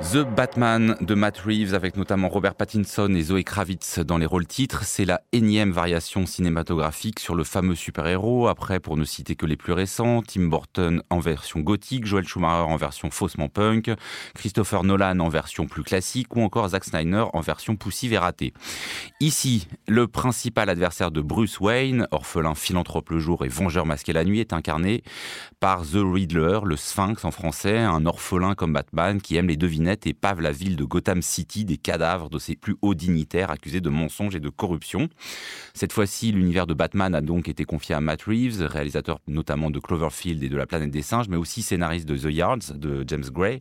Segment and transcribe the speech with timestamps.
[0.00, 4.46] The Batman de Matt Reeves avec notamment Robert Pattinson et Zoe Kravitz dans les rôles
[4.46, 8.48] titres, c'est la énième variation cinématographique sur le fameux super-héros.
[8.48, 12.70] Après, pour ne citer que les plus récents, Tim Burton en version gothique, Joel Schumacher
[12.70, 13.90] en version faussement punk,
[14.34, 18.52] Christopher Nolan en version plus classique ou encore Zack Snyder en version poussive et ratée.
[19.20, 24.24] Ici, le principal adversaire de Bruce Wayne, orphelin philanthrope le jour et vengeur masqué la
[24.24, 25.04] nuit, est incarné
[25.60, 29.91] par The Riddler, le Sphinx en français, un orphelin comme Batman qui aime les devinettes
[30.06, 33.80] et pave la ville de Gotham City des cadavres de ses plus hauts dignitaires accusés
[33.80, 35.08] de mensonges et de corruption.
[35.74, 39.78] Cette fois-ci, l'univers de Batman a donc été confié à Matt Reeves, réalisateur notamment de
[39.78, 43.24] Cloverfield et de La planète des singes, mais aussi scénariste de The Yards de James
[43.30, 43.60] Gray.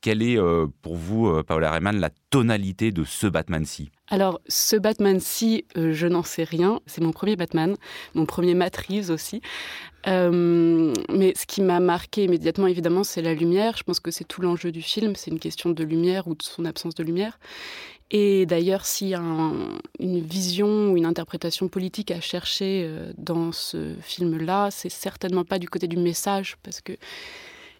[0.00, 4.74] Quelle est euh, pour vous, euh, Paola Rayman, la tonalité de ce Batman-ci alors, ce
[4.74, 6.80] Batman-ci, euh, je n'en sais rien.
[6.86, 7.76] C'est mon premier Batman,
[8.14, 9.40] mon premier Reeves aussi.
[10.08, 13.76] Euh, mais ce qui m'a marqué immédiatement, évidemment, c'est la lumière.
[13.76, 15.14] Je pense que c'est tout l'enjeu du film.
[15.14, 17.38] C'est une question de lumière ou de son absence de lumière.
[18.10, 19.20] Et d'ailleurs, a
[20.00, 25.60] une vision ou une interprétation politique à chercher euh, dans ce film-là, c'est certainement pas
[25.60, 26.92] du côté du message, parce que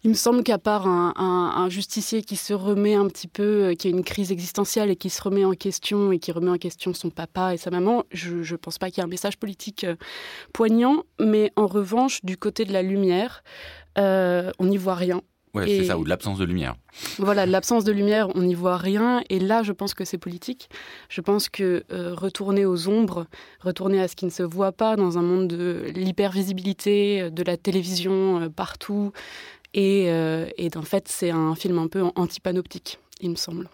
[0.03, 3.87] il me semble qu'à part un, justicier qui se remet un petit peu, euh, qui
[3.87, 6.95] a une crise existentielle et qui se remet en question et qui remet en question
[6.95, 9.85] son papa et sa maman, je ne pense pas qu'il y ait un message politique
[9.85, 9.97] euh,
[10.53, 11.05] poignant.
[11.21, 13.45] Mais en revanche, du côté de la lumière,
[13.99, 15.21] euh, on n'y voit rien.
[15.53, 16.77] Ouais, c'est ça, ou de l'absence de lumière.
[17.19, 19.21] Voilà, l'absence de lumière, on n'y voit rien.
[19.31, 20.71] Et là, je pense que c'est politique.
[21.09, 23.27] Je pense que retourner aux ombres,
[23.59, 27.57] retourner à ce qui ne se voit pas dans un monde de l'hypervisibilité, de la
[27.57, 29.11] télévision partout,
[29.75, 33.69] et, euh, et en fait, c'est un film un peu antipanoptique, il me semble.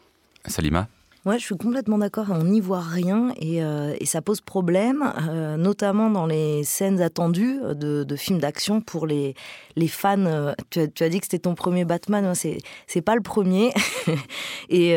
[0.47, 0.89] Salima?
[1.27, 2.27] Ouais, je suis complètement d'accord.
[2.31, 7.59] On n'y voit rien et, euh, ça pose problème, euh, notamment dans les scènes attendues
[7.75, 9.35] de, de films d'action pour les,
[9.75, 10.25] les fans.
[10.25, 13.73] Euh, tu, as, dit que c'était ton premier Batman, hein, c'est pas le premier.
[14.69, 14.95] et,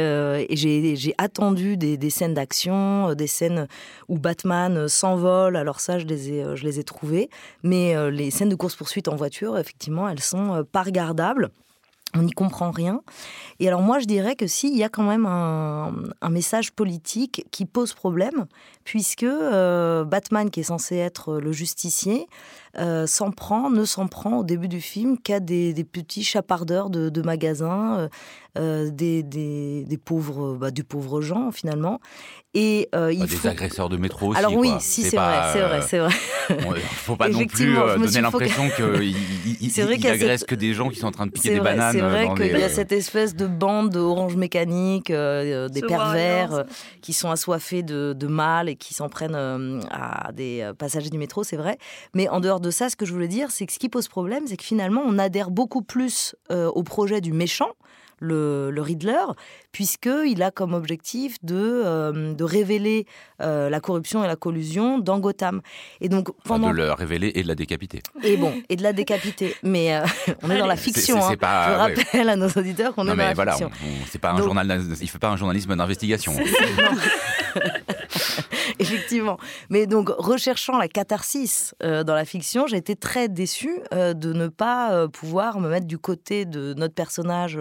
[0.52, 3.68] j'ai attendu des, des scènes d'action, des scènes
[4.08, 5.56] où Batman s'envole.
[5.56, 7.32] Alors ça, je les ai je les ai trouvées.
[7.64, 11.50] Mais les scènes de course poursuite en voiture, effectivement, elles sont pas regardables
[12.16, 13.02] on n'y comprend rien.
[13.60, 17.66] Et alors moi, je dirais que s'il y a quand même un, message politique qui
[17.66, 18.46] pose problème,
[18.90, 22.26] puisque euh, Batman, qui est censé être le justicier,
[22.78, 27.22] euh, s'en prend, ne s'en prend au début du film qu'à des, petits chapardeurs de,
[27.22, 28.10] magasins,
[28.58, 32.00] euh, des, des, pauvres, bah, des pauvres gens finalement.
[32.54, 34.40] Et euh, il des agresseurs de métro aussi.
[34.40, 34.80] Alors oui, quoi.
[34.80, 36.14] si c'est vrai, c'est vrai, c'est vrai.
[36.50, 39.16] Il faut pas non plus donner l'impression qu'il
[39.62, 41.92] il, agresse que des gens qui sont en train de piquer des bananes.
[41.92, 46.66] C'est vrai qu'il y a cette espèce de bande d'orange mécanique, des pervers
[47.02, 49.36] qui sont assoiffés de, de mal et qui s'en prennent
[49.92, 51.78] à des passagers du métro, c'est vrai.
[52.16, 54.08] Mais en dehors de ça, ce que je voulais dire, c'est que ce qui pose
[54.08, 57.72] problème, c'est que finalement, on adhère beaucoup plus euh, au projet du méchant,
[58.20, 59.26] le, le Riddler,
[59.72, 63.06] puisqu'il a comme objectif de, euh, de révéler
[63.42, 65.62] euh, la corruption et la collusion dans Gotham.
[66.02, 66.70] Et donc, pendant...
[66.70, 68.02] de le révéler et de la décapiter.
[68.24, 69.56] Et bon, et de la décapiter.
[69.64, 70.00] Mais
[70.44, 71.24] on est dans la fiction.
[71.24, 71.36] Hein.
[71.38, 73.72] Pas, Je rappelle à nos auditeurs qu'on est dans la voilà, fiction.
[74.10, 76.34] c'est pas un journal, il fait pas un journalisme d'investigation.
[78.80, 79.38] Effectivement.
[79.70, 84.32] Mais donc, recherchant la catharsis euh, dans la fiction, j'ai été très déçue euh, de
[84.34, 87.60] ne pas euh, pouvoir me mettre du côté de notre personnage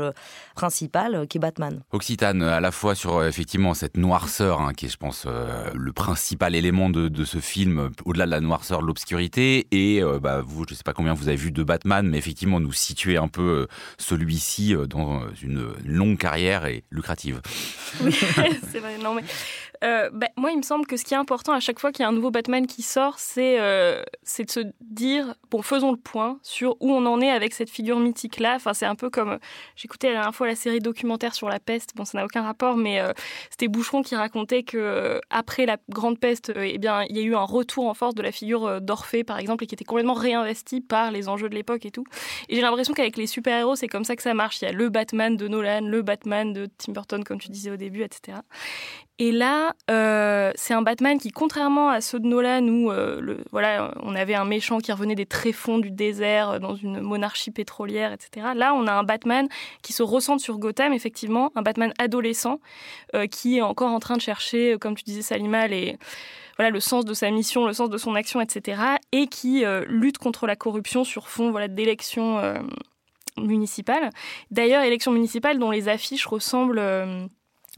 [0.59, 1.83] principal, qui est Batman.
[1.93, 6.57] Occitane, à la fois sur effectivement cette noirceur, hein, qui est, je pense, le principal
[6.57, 10.83] élément de, ce film, au-delà de la noirceur, l'obscurité, et bah, vous, je ne sais
[10.83, 13.69] pas combien vous avez vu de Batman, mais effectivement, nous situer un peu
[13.99, 17.41] celui-ci dans une longue carrière et lucrative.
[18.01, 18.15] Oui,
[18.71, 18.99] c'est vrai.
[18.99, 19.25] Non, mais
[19.85, 22.03] euh, bah, moi, il me semble que ce qui est important à chaque fois qu'il
[22.03, 25.93] y a un nouveau Batman qui sort, c'est euh, c'est de se dire bon, faisons
[25.93, 28.55] le point sur où on en est avec cette figure mythique là.
[28.57, 29.39] Enfin, c'est un peu comme
[29.77, 31.93] j'écoutais la dernière fois la série documentaire sur la peste.
[31.95, 33.13] Bon, ça n'a aucun rapport, mais euh,
[33.51, 37.35] c'était Boucheron qui racontait que après la grande peste, eh bien, il y a eu
[37.35, 40.81] un retour en force de la figure d'Orphée, par exemple, et qui était complètement réinvesti
[40.81, 42.05] par les enjeux de l'époque et tout.
[42.49, 44.61] Et j'ai l'impression qu'avec les super héros, c'est comme ça que ça marche.
[44.61, 47.71] Il y a le Batman de Nolan, le Batman de Tim Burton, comme tu disais
[47.71, 48.39] au début, etc.
[49.21, 53.39] Et là, euh, c'est un Batman qui, contrairement à ceux de Nolan, où euh, le,
[53.51, 57.51] voilà, on avait un méchant qui revenait des tréfonds du désert euh, dans une monarchie
[57.51, 58.47] pétrolière, etc.
[58.55, 59.49] Là, on a un Batman
[59.83, 62.61] qui se ressente sur Gotham, effectivement, un Batman adolescent
[63.31, 65.97] qui est encore en train de chercher, comme tu disais, Salima, les,
[66.57, 68.81] voilà, le sens de sa mission, le sens de son action, etc.
[69.13, 72.41] Et qui lutte contre la corruption sur fond voilà, d'élections
[73.39, 74.11] municipales.
[74.51, 76.81] D'ailleurs, élections municipales dont les affiches ressemblent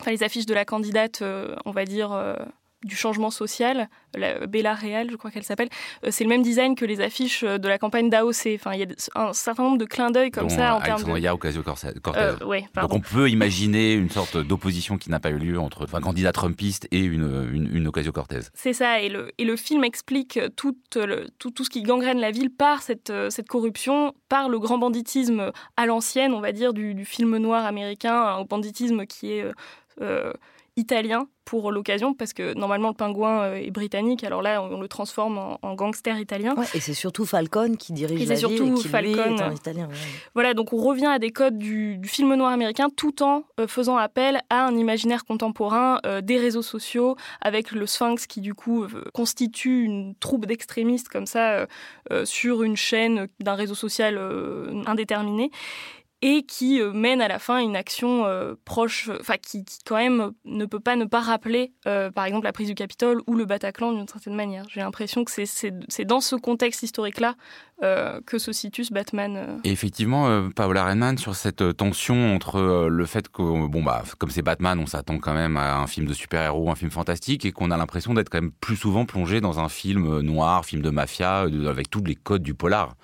[0.01, 2.35] enfin les affiches de la candidate, euh, on va dire, euh,
[2.83, 5.69] du changement social, la Bella Real, je crois qu'elle s'appelle,
[6.03, 8.55] euh, c'est le même design que les affiches de la campagne d'AOC.
[8.55, 11.31] Enfin, il y a un certain nombre de clins d'œil comme ça en termes de...
[11.31, 11.93] Ocasio-Cortez.
[12.01, 16.33] Donc on peut imaginer une sorte d'opposition qui n'a pas eu lieu entre un candidat
[16.33, 18.41] trumpiste et une, une, Ocasio-Cortez.
[18.55, 22.19] C'est ça, et le, et le film explique tout, le, tout, tout, ce qui gangrène
[22.19, 26.73] la ville par cette, cette corruption, par le grand banditisme à l'ancienne, on va dire,
[26.73, 29.45] du, du, film noir américain, un banditisme qui est...
[30.01, 30.33] Euh,
[30.77, 34.87] italien pour l'occasion, parce que normalement le pingouin euh, est britannique, alors là on le
[34.87, 36.55] transforme en, gangster italien.
[36.75, 39.51] et c'est surtout Falcon qui dirige la surtout ville et qui Falcon.
[39.51, 39.89] est italien.
[40.35, 43.97] Voilà, donc on revient à des codes du, film noir américain tout en euh, faisant
[43.97, 48.87] appel à un imaginaire contemporain euh, des réseaux sociaux, avec le Sphinx qui du coup
[49.13, 51.67] constitue une troupe d'extrémistes comme ça
[52.25, 54.19] sur une chaîne d'un réseau social
[54.87, 55.51] indéterminé
[56.23, 60.33] et qui euh, mène à la fin une action euh, proche, enfin qui, quand même
[60.45, 63.45] ne peut pas ne pas rappeler, euh, par exemple, la prise du Capitole ou le
[63.47, 64.65] Bataclan d'une certaine manière.
[64.69, 67.37] J'ai l'impression que c'est dans ce contexte historique-là
[67.83, 69.37] euh, que se situe ce Batman.
[69.37, 69.59] Euh.
[69.65, 74.29] Et effectivement, euh, Paola Renman, sur cette tension entre le fait que, bon, bah, comme
[74.29, 77.53] c'est Batman, on s'attend quand même à un film de super-héros, un film fantastique, et
[77.53, 80.91] qu'on a l'impression d'être quand même plus souvent plongé dans un film noir, film de
[80.91, 82.97] mafia, avec tous les codes du polar.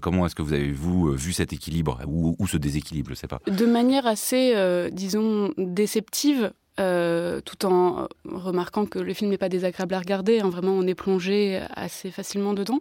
[0.00, 3.28] comment est-ce que vous avez, vous, vu cet équilibre, ou, ou ce déséquilibre, je sais
[3.28, 4.54] pas De manière assez,
[4.92, 6.52] disons, déceptive.
[6.78, 10.40] Euh, tout en remarquant que le film n'est pas désagréable à regarder.
[10.40, 12.80] Hein, vraiment, on est plongé assez facilement dedans,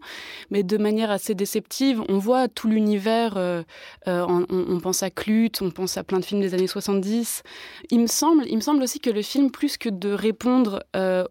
[0.50, 2.02] mais de manière assez déceptive.
[2.10, 3.36] On voit tout l'univers.
[3.38, 3.64] Euh,
[4.08, 7.44] euh, on, pense à Clute, on pense à plein de films des années 70.
[7.90, 10.84] Il me semble, il me semble aussi que le film, plus que de répondre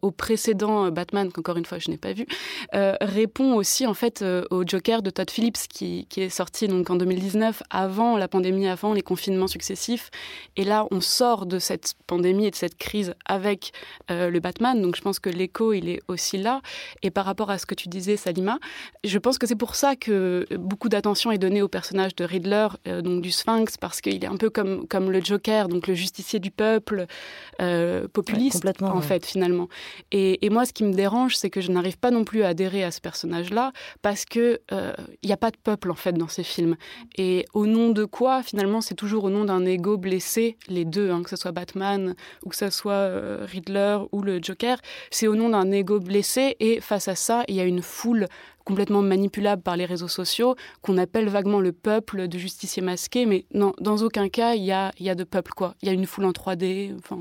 [0.02, 2.26] au précédent Batman, qu'encore une fois je n'ai pas vu,
[2.72, 6.96] répond aussi en fait au Joker de Todd Phillips qui, qui est sorti donc en
[6.96, 10.10] 2019, avant la pandémie, avant les confinements successifs.
[10.56, 13.72] Et là, on sort de cette pandémie cette crise avec
[14.10, 14.80] euh, le Batman.
[14.80, 16.60] Donc je pense que l'écho, il est aussi là.
[17.02, 18.58] Et par rapport à ce que tu disais, Salima,
[19.02, 22.68] je pense que c'est pour ça que beaucoup d'attention est donnée au personnage de Riddler,
[22.88, 25.94] euh, donc du Sphinx, parce qu'il est un peu comme, comme le Joker, donc le
[25.94, 27.06] justicier du peuple,
[27.60, 29.68] euh, populiste, en fait, finalement.
[30.12, 32.48] Et, et, moi, ce qui me dérange, c'est que je n'arrive pas non plus à
[32.48, 33.72] adhérer à ce personnage-là,
[34.02, 34.58] parce qu'il
[35.24, 36.76] n'y a pas de peuple, en fait, dans ces films.
[37.16, 41.10] Et au nom de quoi, finalement, c'est toujours au nom d'un ego blessé, les deux,
[41.10, 42.14] hein, que ce soit Batman
[42.44, 44.78] ou que ce soit euh, Riddler ou le Joker,
[45.10, 48.26] c'est au nom d'un ego blessé et face à ça, il y a une foule
[48.64, 53.44] complètement manipulable par les réseaux sociaux qu'on appelle vaguement le peuple de justiciers masqués, mais
[53.52, 55.74] non, dans aucun cas il y a, y a de peuple quoi.
[55.82, 56.94] Il y a une foule en 3D.
[56.98, 57.18] Enfin,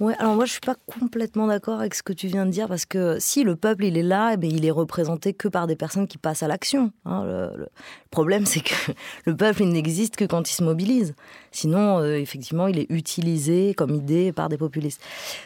[0.00, 2.68] Ouais, alors moi je suis pas complètement d'accord avec ce que tu viens de dire
[2.68, 5.66] parce que si le peuple il est là, eh bien, il est représenté que par
[5.66, 6.92] des personnes qui passent à l'action.
[7.04, 7.24] Hein.
[7.24, 7.68] Le,
[8.12, 8.92] problème c'est que
[9.26, 11.16] le peuple il n'existe que quand il se mobilise.
[11.50, 15.02] Sinon, euh, effectivement, il est utilisé comme idée par des populistes.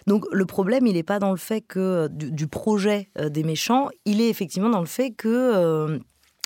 [0.07, 3.89] Donc le problème il n'est pas dans le fait que du, projet euh, des méchants,
[4.05, 5.99] il est effectivement dans le fait que euh,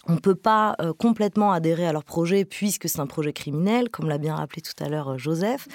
[0.09, 3.91] on ne peut pas euh, complètement adhérer à leur projet puisque c'est un projet criminel,
[3.91, 5.69] comme l'a bien rappelé tout à l'heure euh, Joseph.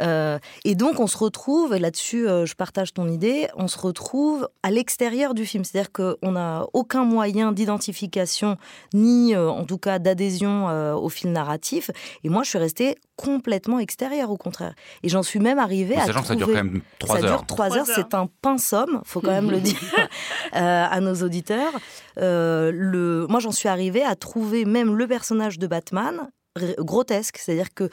[0.00, 4.48] Euh, et donc on se retrouve, et là-dessus je partage ton idée, on se retrouve
[4.62, 5.64] à l'extérieur du film.
[5.64, 8.56] C'est-à-dire qu'on n'a aucun moyen d'identification,
[8.94, 11.90] ni en tout cas d'adhésion au film narratif.
[12.24, 14.74] Et moi je suis restée complètement extérieur au contraire.
[15.02, 16.26] Et j'en suis même arrivée à trouver...
[16.26, 17.22] ça dure quand même trois heures.
[17.22, 19.78] Ça dure trois heures, c'est un pain somme, faut quand même le dire
[20.52, 21.72] à nos auditeurs.
[22.16, 23.26] le...
[23.28, 26.28] Moi j'en suis arrivé à trouver même le personnage de Batman
[26.78, 27.88] grotesque, c'est-à-dire que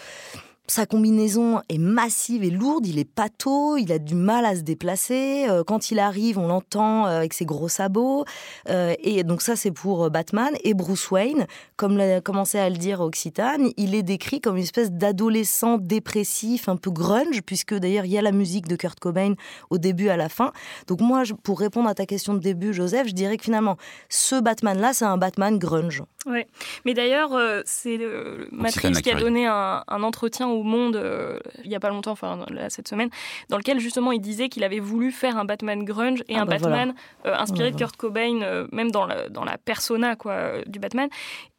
[0.70, 4.62] sa combinaison est massive et lourde, il est pâteau, il a du mal à se
[4.62, 5.48] déplacer.
[5.50, 8.26] Euh, quand il arrive, on l'entend euh, avec ses gros sabots.
[8.70, 10.54] Euh, et donc ça, c'est pour Batman.
[10.64, 14.64] Et Bruce Wayne, comme l'a commencé à le dire Occitane, il est décrit comme une
[14.64, 19.00] espèce d'adolescent dépressif, un peu grunge, puisque d'ailleurs il y a la musique de Kurt
[19.00, 19.34] Cobain
[19.72, 20.52] au début à la fin.
[20.88, 24.40] Donc moi, pour répondre à ta question de début, Joseph, je dirais que finalement, ce
[24.40, 26.04] Batman-là, c'est un Batman grunge.
[26.30, 26.48] Ouais.
[26.86, 27.32] Mais d'ailleurs,
[27.66, 28.00] c'est
[28.52, 32.12] Matrix qui a donné un, un entretien au Monde euh, il y a pas longtemps,
[32.12, 33.10] enfin cette semaine,
[33.50, 36.46] dans lequel justement il disait qu'il avait voulu faire un Batman grunge et ah un
[36.46, 36.94] bah Batman
[37.26, 41.10] euh, inspiré de Kurt Cobain, euh, même dans la, dans la persona quoi, du Batman.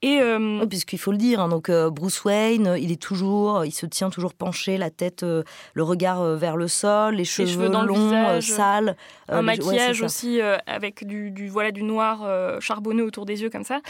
[0.02, 0.20] Et
[0.68, 4.32] puisqu'il faut le dire, hein, donc Bruce Wayne, il est toujours, il se tient toujours
[4.32, 8.96] penché, la tête, le regard vers le sol, les cheveux, dans longs, sales,
[9.28, 12.26] un maquillage aussi avec du, du, voilà du noir
[12.60, 13.80] charbonné autour des yeux comme ça.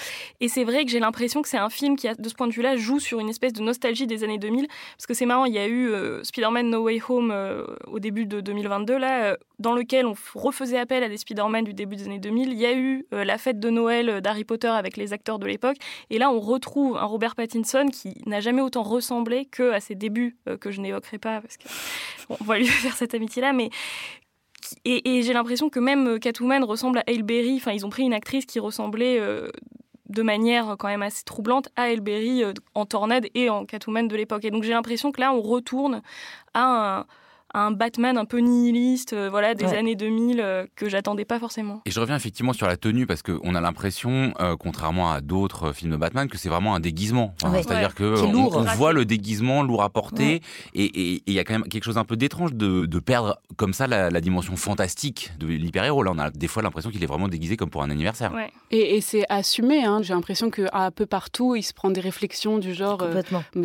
[0.40, 2.52] Et c'est vrai que j'ai l'impression que c'est un film qui, de ce point de
[2.52, 5.54] vue-là, joue sur une espèce de nostalgie des années 2000, parce que c'est marrant, il
[5.54, 9.36] y a eu euh, Spider-Man No Way Home euh, au début de 2022, là, euh,
[9.58, 12.52] dans lequel on refaisait appel à des Spider-Man du début des années 2000.
[12.52, 15.76] Il y a eu la fête de Noël d'Harry Potter avec les acteurs de l'époque.
[16.08, 19.94] Et là, on retrouve un Robert Pattinson qui n'a jamais autant ressemblé que à ses
[19.94, 23.68] débuts, que je n'évoquerai pas, parce qu'on va lui faire cette amitié-là, mais
[24.84, 27.56] et, j'ai l'impression que même Catwoman ressemble à Halle Berry.
[27.56, 29.20] Enfin, ils ont pris une actrice qui ressemblait
[30.10, 32.42] de manière quand même assez troublante à Halle Berry
[32.74, 34.44] en Tornade et en Catwoman de l'époque.
[34.44, 36.02] Et donc j'ai l'impression que là, on retourne
[36.52, 37.06] à un
[37.54, 41.82] un Batman un peu nihiliste, euh, voilà, des années 2000 euh, que j'attendais pas forcément.
[41.84, 45.72] Et je reviens effectivement sur la tenue parce qu'on a l'impression, euh, contrairement à d'autres
[45.72, 47.34] films de Batman, que c'est vraiment un déguisement.
[47.40, 50.42] C'est-à-dire que on, voit le déguisement lourd à porter
[50.74, 53.86] et il y a quand même quelque chose un peu d'étrange de, perdre comme ça
[53.86, 56.02] la, dimension fantastique de l'hyper-héros.
[56.02, 58.32] Là, on a des fois l'impression qu'il est vraiment déguisé comme pour un anniversaire.
[58.70, 59.84] Et, c'est assumé.
[59.84, 60.00] Hein.
[60.02, 63.02] J'ai l'impression qu'à peu partout, il se prend des réflexions du genre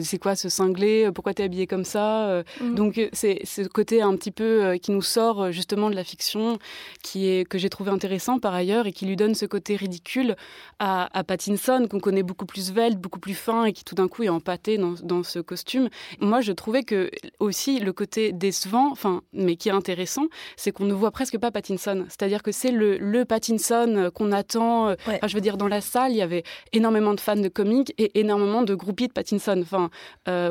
[0.01, 1.09] c'est quoi ce cinglé?
[1.13, 2.43] Pourquoi t'es habillé comme ça?
[2.61, 2.75] Mm.
[2.75, 3.41] Donc c'est
[3.75, 6.57] côté un petit peu euh, qui nous sort euh, justement de la fiction,
[7.03, 10.37] qui est que j'ai trouvé intéressant par ailleurs et qui lui donne ce côté ridicule
[10.79, 14.23] à, Pattinson qu'on connaît beaucoup plus svelte, beaucoup plus fin et qui tout d'un coup
[14.23, 15.89] est empâté dans, dans, ce costume.
[16.21, 20.85] Moi, je trouvais que aussi le côté décevant, enfin, mais qui est intéressant, c'est qu'on
[20.85, 22.05] ne voit presque pas Pattinson.
[22.07, 24.89] C'est-à-dire que c'est le, le Pattinson qu'on attend.
[24.89, 27.93] Euh, je veux dire, dans la salle, il y avait énormément de fans de comics
[27.97, 29.61] et énormément de groupies de Pattinson.
[29.61, 29.89] Enfin,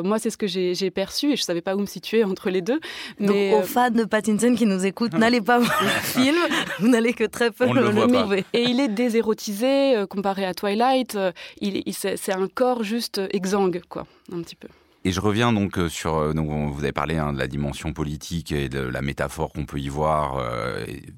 [0.02, 2.60] moi, c'est ce que j'ai perçu et je savais pas où me situer entre les
[2.60, 2.80] deux.
[3.20, 6.36] Donc, aux euh, fans de Pattinson qui nous écoutent, n'allez pas voir le film,
[6.80, 11.14] vous n'allez que très peu le, le Et il est désérotisé euh, comparé à Twilight.
[11.14, 14.68] Euh, il, c'est un corps juste exsangue, quoi, un petit peu.
[15.06, 18.70] Et je reviens donc sur, donc vous avez parlé hein, de la dimension politique et
[18.70, 20.42] de la métaphore qu'on peut y voir,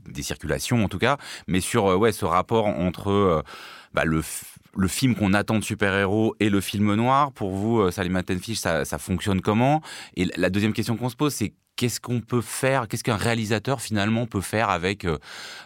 [0.08, 3.44] des circulations en tout cas, mais sur ouais ce rapport entre
[3.94, 4.22] bah, le
[4.76, 7.30] le film qu'on attend de super-héros et le film noir.
[7.30, 9.80] Pour vous, Salim Tenfish, ça, ça fonctionne comment?
[10.16, 13.80] Et la deuxième question qu'on se pose, c'est qu'est-ce qu'on peut faire, qu'est-ce qu'un réalisateur
[13.80, 15.18] finalement peut faire avec euh,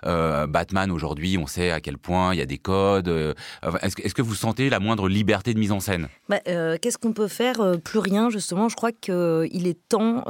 [0.04, 1.38] euh, Batman aujourd'hui?
[1.38, 3.08] On sait à quel point il y a des codes.
[3.08, 3.32] Euh,
[3.80, 6.08] est-ce, que, vous sentez la moindre liberté de mise en scène?
[6.28, 8.68] Bah, Qu'est-ce qu'on peut faire Plus rien, justement?
[8.68, 10.24] Je crois qu'il est temps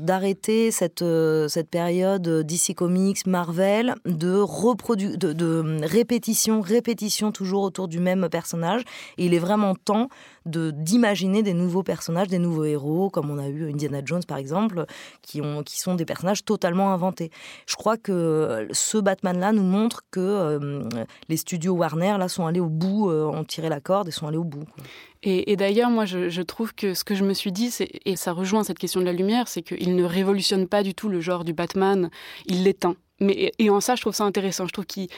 [0.00, 1.04] d'arrêter cette,
[1.48, 8.82] cette période DC Comics, Marvel, de, reprodu- de, répétition, répétition toujours autour du même personnage.
[9.18, 10.08] Il est vraiment temps
[10.46, 14.86] d'imaginer des nouveaux personnages, des nouveaux héros, comme on a eu Indiana Jones par exemple,
[15.26, 17.30] qui, ont, qui sont des personnages totalement inventés.
[17.66, 20.82] Je crois que ce Batman-là nous montre que euh,
[21.28, 24.26] les studios Warner là sont allés au bout, euh, ont tiré la corde et sont
[24.26, 24.64] allés au bout.
[25.28, 28.62] Et, d'ailleurs, moi, je, trouve que ce que je me suis dit, et ça rejoint
[28.62, 31.52] cette question de la lumière, c'est qu'il ne révolutionne pas du tout le genre du
[31.52, 32.10] Batman,
[32.44, 32.94] il l'éteint.
[33.18, 34.68] Mais, et en ça, je trouve ça intéressant.
[34.68, 35.08] Je trouve qu'il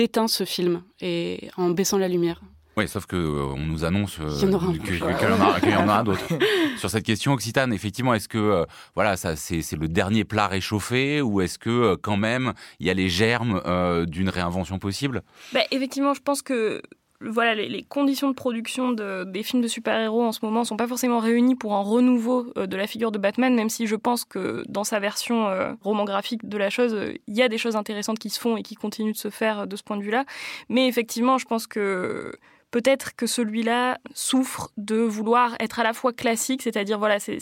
[0.00, 2.40] éteint ce film et, en baissant la lumière.
[2.78, 4.50] Oui, sauf que euh, on nous annonce euh, qu'il
[4.98, 6.28] y, en aura d'autres.
[6.76, 11.20] Sur cette question Occitane, effectivement, est-ce que euh, voilà, ça c'est le dernier plat réchauffé
[11.20, 13.60] ou est-ce que quand même il y a les germes
[14.06, 15.22] d'une réinvention possible?
[15.52, 16.80] Bah, Effectivement, je pense que
[17.20, 21.18] voilà, les, conditions de production des films de super-héros en ce moment sont pas forcément
[21.18, 24.84] réunies pour un renouveau de la figure de Batman, même si je pense que dans
[24.84, 25.48] sa version
[25.82, 28.62] roman graphique de la chose, il y a des choses intéressantes qui se font et
[28.62, 30.24] qui continuent de se faire de ce point de vue-là.
[30.68, 32.38] Mais effectivement, je pense que
[32.70, 37.40] peut-être que celui-là souffre de vouloir être à la fois classique, c'est-à-dire voilà ces,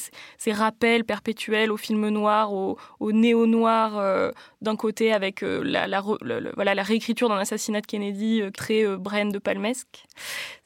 [0.52, 4.30] rappels perpétuels au film noir, au, néo-noir euh,
[4.61, 9.30] d'un côté avec euh, la, voilà, la réécriture d'un assassinat de Kennedy euh, très Bren
[9.30, 10.04] de Palmesque,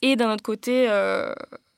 [0.02, 0.88] et d'un autre côté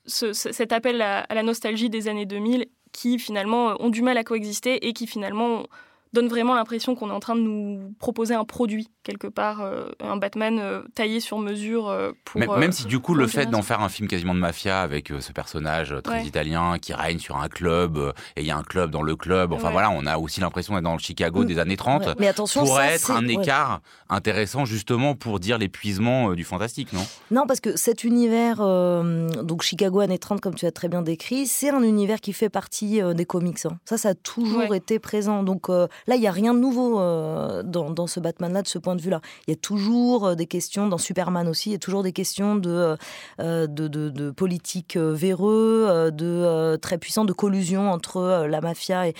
[0.05, 4.87] cet appel à, la nostalgie des années 2000 qui finalement ont du mal à coexister
[4.87, 5.65] et qui finalement
[6.13, 9.85] donne vraiment l'impression qu'on est en train de nous proposer un produit quelque part, euh,
[9.99, 12.39] un Batman euh, taillé sur mesure euh, pour.
[12.39, 15.11] Même, même si du coup le fait d'en faire un film quasiment de mafia avec
[15.19, 18.91] ce personnage très italien qui règne sur un club et il y a un club
[18.91, 21.45] dans le club, enfin voilà, on a aussi l'impression d'être dans le Chicago mm.
[21.45, 22.19] des années 30.
[22.19, 27.05] Mais attention, pourrait être un écart intéressant justement pour dire l'épuisement du fantastique, non?
[27.31, 31.47] Non, parce que cet univers, donc Chicago années 30, comme tu as très bien décrit,
[31.47, 33.65] c'est un univers qui fait partie des comics.
[33.65, 33.77] Hein.
[33.85, 35.43] Ça, ça a toujours été présent.
[35.43, 35.69] Donc
[36.07, 39.01] Là, il n'y a rien de nouveau euh, dans, ce Batman-là, de ce point de
[39.01, 39.21] vue-là.
[39.47, 42.11] Il y a toujours euh, des questions, dans Superman aussi, il y a toujours des
[42.11, 42.97] questions de,
[43.39, 49.13] euh, politique véreux, de très puissant, de collusion entre la mafia et,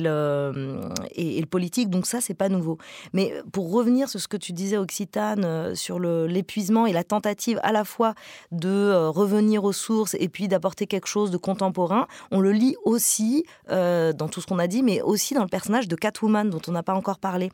[0.00, 0.80] le,
[1.14, 1.90] et, le politique.
[1.90, 2.78] Donc ça, c'est pas nouveau.
[3.12, 7.72] Mais pour revenir sur ce que tu disais, Occitane, sur l'épuisement et la tentative à
[7.72, 8.14] la fois
[8.52, 13.44] de revenir aux sources et puis d'apporter quelque chose de contemporain, on le lit aussi
[13.68, 16.72] dans tout ce qu'on a dit, mais aussi dans le personnage de Catwoman dont on
[16.72, 17.50] n'a pas encore parlé.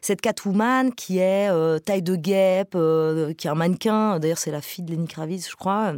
[0.00, 4.50] Cette Catwoman qui est euh, taille de guêpe, euh, qui est un mannequin, d'ailleurs c'est
[4.50, 5.94] la fille de Lenny Kravitz je crois,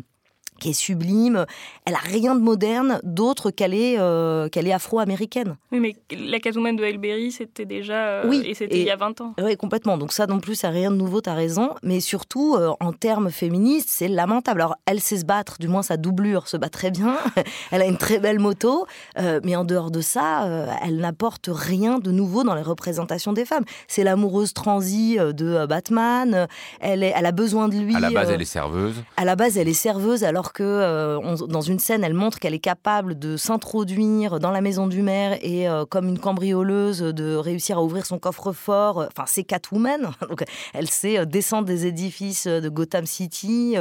[0.61, 1.47] qui est sublime.
[1.85, 5.57] Elle a rien de moderne d'autre qu'elle est, euh, qu'elle est afro-américaine.
[5.73, 7.95] Oui, mais la Catwoman de Elberry, c'était déjà.
[7.95, 9.35] Euh, oui, et c'était il y a 20 ans.
[9.43, 9.99] Oui, complètement.
[9.99, 11.75] Donc, ça non plus, ça rien de nouveau, tu as raison.
[11.83, 14.61] Mais surtout, euh, en termes féministes, c'est lamentable.
[14.61, 17.17] Alors, elle sait se battre, du moins sa doublure se bat très bien.
[17.71, 18.87] elle a une très belle moto.
[19.17, 23.65] mais en dehors de ça, elle n'apporte rien de nouveau dans les représentations des femmes.
[23.89, 26.47] C'est l'amoureuse transie de Batman.
[26.81, 27.95] Elle, est, elle a besoin de lui.
[27.95, 29.03] À la base, elle est serveuse.
[29.17, 32.55] À la base, elle est serveuse, alors que euh, dans une scène, elle montre qu'elle
[32.55, 37.37] est capable de s'introduire dans la maison du maire et euh, comme une cambrioleuse de
[37.37, 39.07] réussir à ouvrir son coffre-fort.
[39.09, 40.11] Enfin, c'est Catwoman.
[40.29, 43.77] Donc, elle sait euh, descendre des édifices de Gotham City,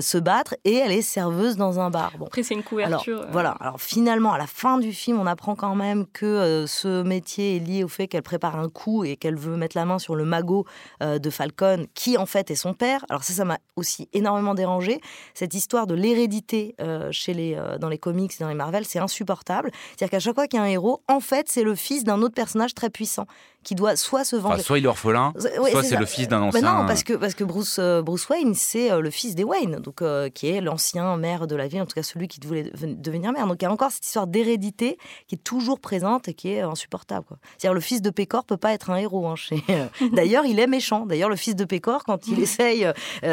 [0.00, 2.12] se battre et elle est serveuse dans un bar.
[2.18, 2.26] Bon.
[2.26, 3.18] Après, c'est une couverture.
[3.18, 3.50] Alors, voilà.
[3.60, 7.58] Alors finalement, à la fin du film, on apprend quand même que ce métier est
[7.58, 10.24] lié au fait qu'elle prépare un coup et qu'elle veut mettre la main sur le
[10.24, 10.64] magot
[11.00, 13.04] de Falcon, qui en fait est son père.
[13.08, 15.00] Alors ça, ça m'a aussi énormément dérangé.
[15.34, 18.98] Cette histoire de l'hérédité euh, chez les, euh, dans les comics dans les Marvel, c'est
[18.98, 19.70] insupportable.
[19.90, 22.22] C'est-à-dire qu'à chaque fois qu'il y a un héros, en fait, c'est le fils d'un
[22.22, 23.26] autre personnage très puissant
[23.64, 24.62] qui doit soit se venger.
[24.62, 26.62] soit il est orphelin, soit c'est le fils d'un ancien.
[26.62, 30.02] non, parce que, parce que Bruce, euh, Bruce Wayne, c'est le fils des Wayne, donc,
[30.32, 33.46] qui est l'ancien maire de la ville, en tout cas celui qui voulait devenir maire.
[33.46, 36.60] Donc il y a encore cette histoire d'hérédité qui est toujours présente et qui est
[36.60, 37.26] insupportable.
[37.56, 39.26] C'est-à-dire le fils de Pécor peut pas être un héros.
[39.28, 39.62] Hein, chez...
[40.12, 41.06] D'ailleurs, il est méchant.
[41.06, 42.86] D'ailleurs, le fils de Pécor, quand il essaye,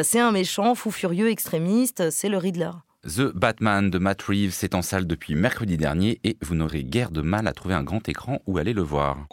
[0.04, 2.72] c'est un méchant, fou furieux, extrémiste, c'est le Riddler.
[3.06, 7.12] The Batman de Matt Reeves est en salle depuis mercredi dernier et vous n'aurez guère
[7.12, 9.28] de mal à trouver un grand écran où aller le voir.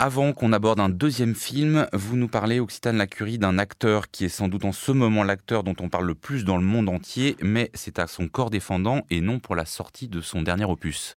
[0.00, 4.28] Avant qu'on aborde un deuxième film, vous nous parlez, Occitane Lacurie, d'un acteur qui est
[4.28, 7.36] sans doute en ce moment l'acteur dont on parle le plus dans le monde entier,
[7.40, 11.16] mais c'est à son corps défendant et non pour la sortie de son dernier opus.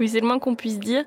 [0.00, 1.04] Oui, c'est le moins qu'on puisse dire.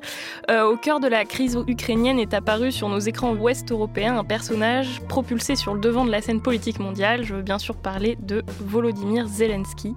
[0.52, 4.24] Euh, au cœur de la crise ukrainienne est apparu sur nos écrans ouest européens un
[4.24, 7.24] personnage propulsé sur le devant de la scène politique mondiale.
[7.24, 9.96] Je veux bien sûr parler de Volodymyr Zelensky.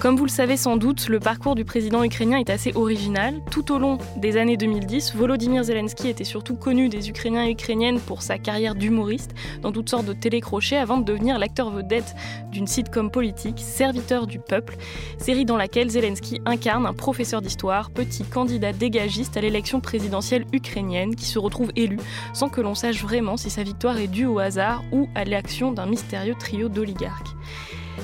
[0.00, 3.42] Comme vous le savez sans doute, le parcours du président ukrainien est assez original.
[3.50, 8.00] Tout au long des années 2010, Volodymyr Zelensky était surtout connu des Ukrainiens et Ukrainiennes
[8.00, 12.14] pour sa carrière d'humoriste dans toutes sortes de télécrochets avant de devenir l'acteur vedette
[12.50, 14.76] d'une sitcom politique, Serviteur du peuple,
[15.18, 21.14] série dans laquelle Zelensky incarne un professeur d'histoire, petit candidat dégagiste à l'élection présidentielle ukrainienne
[21.14, 21.98] qui se retrouve élu
[22.32, 25.72] sans que l'on sache vraiment si sa victoire est due au hasard ou à l'action
[25.72, 27.34] d'un mystérieux trio d'oligarques.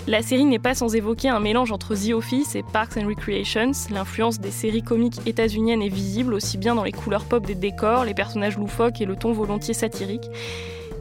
[0.06, 3.72] La série n'est pas sans évoquer un mélange entre The Office et Parks and Recreations.
[3.90, 8.04] L'influence des séries comiques états-uniennes est visible aussi bien dans les couleurs pop des décors,
[8.04, 10.28] les personnages loufoques et le ton volontiers satirique.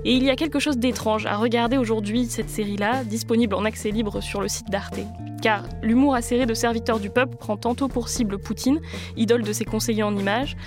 [0.08, 3.90] Et il y a quelque chose d'étrange à regarder aujourd'hui cette série-là, disponible en accès
[3.90, 5.00] libre sur le site d'Arte.
[5.42, 8.82] Car l'humour acéré de serviteur du peuple prend tantôt pour cible Poutine,
[9.18, 10.58] idole de ses conseillers en images,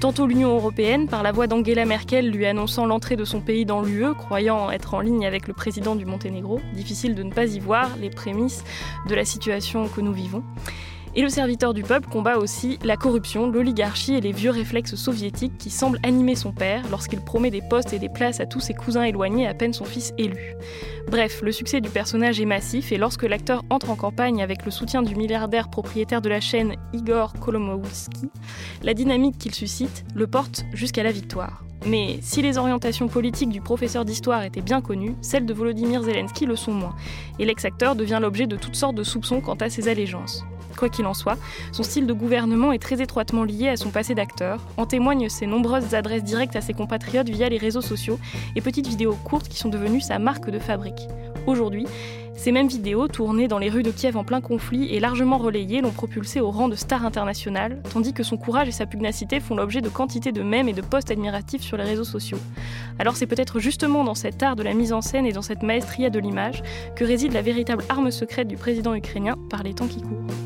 [0.00, 3.82] tantôt l'Union européenne par la voix d'Angela Merkel lui annonçant l'entrée de son pays dans
[3.82, 6.58] l'UE, croyant être en ligne avec le président du Monténégro.
[6.72, 8.64] Difficile de ne pas y voir les prémices
[9.10, 10.42] de la situation que nous vivons.
[11.18, 15.56] Et le serviteur du peuple combat aussi la corruption, l'oligarchie et les vieux réflexes soviétiques
[15.56, 18.74] qui semblent animer son père lorsqu'il promet des postes et des places à tous ses
[18.74, 20.54] cousins éloignés à peine son fils élu.
[21.10, 24.70] Bref, le succès du personnage est massif et lorsque l'acteur entre en campagne avec le
[24.70, 28.28] soutien du milliardaire propriétaire de la chaîne Igor Kolomowski,
[28.82, 31.62] la dynamique qu'il suscite le porte jusqu'à la victoire.
[31.86, 36.44] Mais si les orientations politiques du professeur d'histoire étaient bien connues, celles de Volodymyr Zelensky
[36.44, 36.94] le sont moins,
[37.38, 40.44] et l'ex-acteur devient l'objet de toutes sortes de soupçons quant à ses allégeances.
[40.76, 41.38] Quoi qu'il en soit,
[41.72, 44.60] son style de gouvernement est très étroitement lié à son passé d'acteur.
[44.76, 48.18] En témoignent ses nombreuses adresses directes à ses compatriotes via les réseaux sociaux
[48.54, 51.08] et petites vidéos courtes qui sont devenues sa marque de fabrique.
[51.46, 51.86] Aujourd'hui,
[52.36, 55.80] ces mêmes vidéos, tournées dans les rues de Kiev en plein conflit et largement relayées,
[55.80, 59.56] l'ont propulsé au rang de star internationale, tandis que son courage et sa pugnacité font
[59.56, 62.38] l'objet de quantité de mèmes et de posts admiratifs sur les réseaux sociaux.
[62.98, 65.62] Alors c'est peut-être justement dans cet art de la mise en scène et dans cette
[65.62, 66.62] maestria de l'image
[66.94, 70.45] que réside la véritable arme secrète du président ukrainien par les temps qui courent.